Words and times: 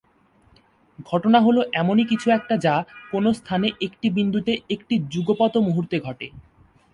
ঘটনা 1.05 1.39
হল 1.41 1.57
এমনই 1.73 2.05
কিছু 2.05 2.27
একটা 2.29 2.55
যা 2.57 2.75
কোন 3.11 3.25
স্থানে 3.31 3.67
একটি 3.81 4.07
বিন্দুতে 4.09 4.53
একটি 4.69 4.95
যুগপৎ 5.09 5.53
মুহূর্তে 5.67 5.97
ঘটে। 5.99 6.27